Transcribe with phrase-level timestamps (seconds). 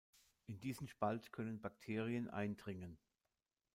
[0.47, 2.97] In diesen Spalt können Bakterien eindringen.